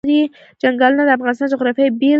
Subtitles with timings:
[0.61, 2.09] چنګلونه د افغانستان د جغرافیې بېلګه ده.